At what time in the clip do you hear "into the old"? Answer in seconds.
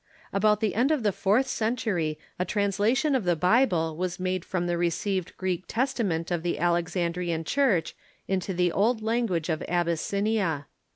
8.27-9.03